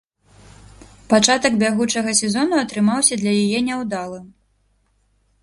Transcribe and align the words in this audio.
Пачатак 1.11 1.53
бягучага 1.63 2.15
сезону 2.21 2.55
атрымаўся 2.63 3.13
для 3.21 3.31
яе 3.45 3.59
няўдалым. 3.69 4.25